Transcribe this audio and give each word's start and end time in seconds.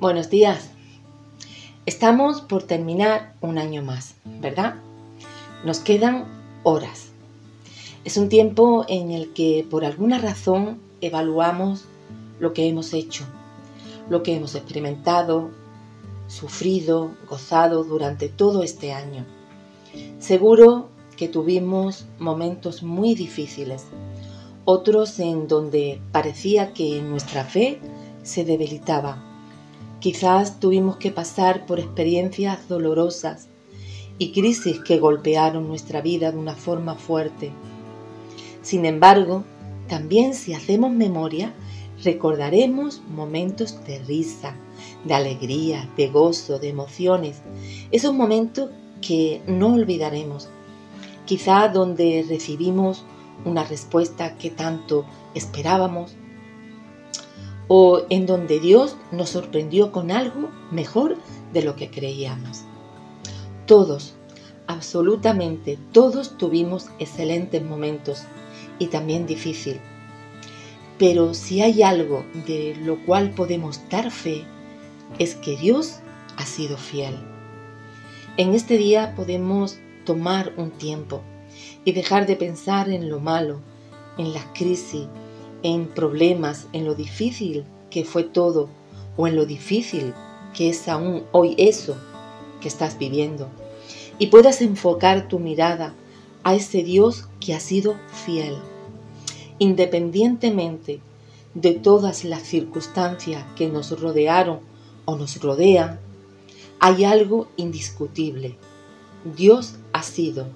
Buenos 0.00 0.28
días. 0.28 0.70
Estamos 1.86 2.40
por 2.40 2.64
terminar 2.64 3.36
un 3.40 3.58
año 3.58 3.80
más, 3.80 4.16
¿verdad? 4.24 4.74
Nos 5.64 5.78
quedan 5.78 6.24
horas. 6.64 7.12
Es 8.04 8.16
un 8.16 8.28
tiempo 8.28 8.84
en 8.88 9.12
el 9.12 9.32
que 9.32 9.64
por 9.70 9.84
alguna 9.84 10.18
razón 10.18 10.80
evaluamos 11.00 11.84
lo 12.40 12.52
que 12.52 12.68
hemos 12.68 12.92
hecho, 12.92 13.24
lo 14.10 14.24
que 14.24 14.34
hemos 14.34 14.56
experimentado, 14.56 15.50
sufrido, 16.26 17.12
gozado 17.30 17.84
durante 17.84 18.28
todo 18.28 18.64
este 18.64 18.92
año. 18.92 19.24
Seguro 20.18 20.88
que 21.16 21.28
tuvimos 21.28 22.06
momentos 22.18 22.82
muy 22.82 23.14
difíciles, 23.14 23.86
otros 24.64 25.20
en 25.20 25.46
donde 25.46 26.00
parecía 26.10 26.72
que 26.72 27.00
nuestra 27.00 27.44
fe 27.44 27.78
se 28.24 28.44
debilitaba. 28.44 29.33
Quizás 30.04 30.60
tuvimos 30.60 30.98
que 30.98 31.10
pasar 31.10 31.64
por 31.64 31.80
experiencias 31.80 32.68
dolorosas 32.68 33.48
y 34.18 34.32
crisis 34.32 34.78
que 34.80 34.98
golpearon 34.98 35.66
nuestra 35.66 36.02
vida 36.02 36.30
de 36.30 36.36
una 36.36 36.54
forma 36.54 36.96
fuerte. 36.96 37.52
Sin 38.60 38.84
embargo, 38.84 39.44
también 39.88 40.34
si 40.34 40.52
hacemos 40.52 40.90
memoria, 40.90 41.54
recordaremos 42.02 43.00
momentos 43.08 43.82
de 43.86 43.98
risa, 44.00 44.54
de 45.06 45.14
alegría, 45.14 45.88
de 45.96 46.08
gozo, 46.08 46.58
de 46.58 46.68
emociones, 46.68 47.38
esos 47.90 48.12
momentos 48.12 48.68
que 49.00 49.40
no 49.46 49.72
olvidaremos, 49.72 50.50
quizá 51.24 51.68
donde 51.68 52.26
recibimos 52.28 53.06
una 53.46 53.64
respuesta 53.64 54.36
que 54.36 54.50
tanto 54.50 55.06
esperábamos 55.34 56.14
o 57.68 58.02
en 58.10 58.26
donde 58.26 58.60
Dios 58.60 58.96
nos 59.10 59.30
sorprendió 59.30 59.92
con 59.92 60.10
algo 60.10 60.50
mejor 60.70 61.16
de 61.52 61.62
lo 61.62 61.76
que 61.76 61.90
creíamos. 61.90 62.64
Todos, 63.66 64.14
absolutamente 64.66 65.78
todos 65.92 66.36
tuvimos 66.36 66.88
excelentes 66.98 67.62
momentos 67.62 68.24
y 68.78 68.88
también 68.88 69.26
difícil. 69.26 69.80
Pero 70.98 71.34
si 71.34 71.60
hay 71.60 71.82
algo 71.82 72.24
de 72.46 72.76
lo 72.80 73.04
cual 73.04 73.30
podemos 73.30 73.80
dar 73.90 74.10
fe, 74.10 74.44
es 75.18 75.34
que 75.34 75.56
Dios 75.56 76.00
ha 76.36 76.46
sido 76.46 76.76
fiel. 76.76 77.14
En 78.36 78.54
este 78.54 78.76
día 78.76 79.14
podemos 79.16 79.78
tomar 80.04 80.52
un 80.56 80.70
tiempo 80.70 81.22
y 81.84 81.92
dejar 81.92 82.26
de 82.26 82.36
pensar 82.36 82.88
en 82.88 83.08
lo 83.08 83.20
malo, 83.20 83.60
en 84.18 84.32
las 84.32 84.44
crisis, 84.54 85.06
en 85.64 85.88
problemas, 85.88 86.68
en 86.72 86.84
lo 86.84 86.94
difícil 86.94 87.64
que 87.90 88.04
fue 88.04 88.22
todo 88.22 88.68
o 89.16 89.26
en 89.26 89.34
lo 89.34 89.46
difícil 89.46 90.14
que 90.54 90.68
es 90.68 90.86
aún 90.86 91.24
hoy 91.32 91.54
eso 91.58 91.96
que 92.60 92.68
estás 92.68 92.98
viviendo. 92.98 93.48
Y 94.18 94.28
puedas 94.28 94.60
enfocar 94.60 95.26
tu 95.26 95.40
mirada 95.40 95.94
a 96.44 96.54
ese 96.54 96.84
Dios 96.84 97.28
que 97.40 97.54
ha 97.54 97.60
sido 97.60 97.96
fiel. 98.26 98.56
Independientemente 99.58 101.00
de 101.54 101.72
todas 101.72 102.24
las 102.24 102.42
circunstancias 102.42 103.44
que 103.56 103.68
nos 103.68 103.98
rodearon 103.98 104.60
o 105.06 105.16
nos 105.16 105.40
rodean, 105.40 105.98
hay 106.78 107.04
algo 107.04 107.48
indiscutible. 107.56 108.56
Dios 109.36 109.76
ha 109.94 110.02
sido, 110.02 110.46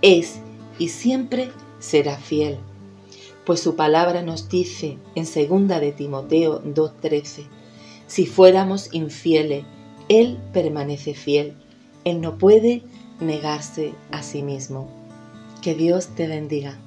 es 0.00 0.40
y 0.78 0.88
siempre 0.88 1.52
será 1.78 2.16
fiel. 2.16 2.58
Pues 3.44 3.60
su 3.60 3.74
palabra 3.74 4.22
nos 4.22 4.48
dice 4.48 4.98
en 5.14 5.24
2 5.24 5.68
de 5.80 5.92
Timoteo 5.92 6.62
2:13, 6.62 7.46
si 8.06 8.26
fuéramos 8.26 8.92
infieles, 8.92 9.64
Él 10.08 10.38
permanece 10.52 11.14
fiel. 11.14 11.54
Él 12.04 12.20
no 12.20 12.38
puede 12.38 12.82
negarse 13.20 13.94
a 14.10 14.22
sí 14.22 14.42
mismo. 14.42 14.88
Que 15.62 15.74
Dios 15.74 16.08
te 16.08 16.26
bendiga. 16.26 16.78